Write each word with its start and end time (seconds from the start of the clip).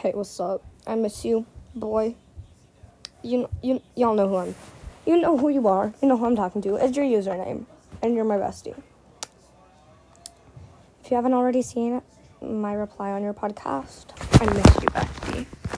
Hey, 0.00 0.12
what's 0.14 0.40
up? 0.40 0.64
I 0.86 0.94
miss 0.94 1.26
you, 1.26 1.44
boy. 1.74 2.14
You 3.22 3.50
you 3.62 3.82
y'all 3.94 4.14
know 4.14 4.28
who 4.30 4.36
I'm. 4.36 4.54
You 5.04 5.20
know 5.20 5.36
who 5.36 5.50
you 5.50 5.68
are. 5.68 5.92
You 6.00 6.08
know 6.08 6.16
who 6.16 6.24
I'm 6.24 6.36
talking 6.36 6.62
to. 6.62 6.76
It's 6.76 6.96
your 6.96 7.04
username, 7.04 7.66
and 8.00 8.14
you're 8.14 8.24
my 8.24 8.38
bestie. 8.38 8.74
If 11.04 11.10
you 11.10 11.16
haven't 11.16 11.34
already 11.34 11.60
seen 11.60 12.00
my 12.40 12.72
reply 12.72 13.10
on 13.10 13.22
your 13.22 13.34
podcast, 13.34 14.06
I 14.40 14.46
miss 14.46 14.64
you, 14.80 14.88
bestie. 14.88 15.09